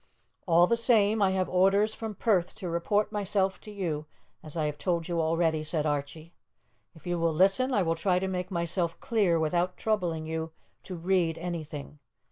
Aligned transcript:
"All 0.47 0.65
the 0.65 0.75
same, 0.77 1.21
I 1.21 1.29
have 1.33 1.47
orders 1.47 1.93
from 1.93 2.15
Perth 2.15 2.55
to 2.55 2.67
report 2.69 3.11
myself 3.11 3.61
to 3.61 3.69
you, 3.69 4.07
as 4.41 4.57
I 4.57 4.65
have 4.65 4.79
told 4.79 5.07
you 5.07 5.21
already," 5.21 5.63
said 5.63 5.85
Archie. 5.85 6.33
"If 6.95 7.05
you 7.05 7.19
will 7.19 7.31
listen, 7.31 7.71
I 7.71 7.83
will 7.83 7.93
try 7.93 8.17
to 8.17 8.27
make 8.27 8.49
myself 8.49 8.99
clear 8.99 9.37
without 9.37 9.77
troubling 9.77 10.25
you 10.25 10.53
to 10.85 10.95
read 10.95 11.37
anything. 11.37 11.99